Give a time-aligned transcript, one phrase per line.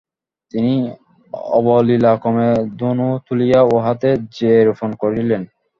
[0.53, 0.73] তিনি
[1.57, 5.41] অবলীলাক্রমে ধনু তুলিয়া উহাতে জ্যা রোপণ করিলেন।